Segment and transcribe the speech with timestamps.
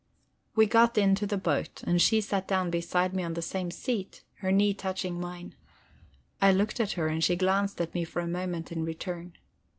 [0.55, 4.23] We got into the boat, and she sat down beside me on the same seat,
[4.37, 5.53] her knee touching mine.
[6.41, 9.33] I looked at her, and she glanced at me for a moment in return.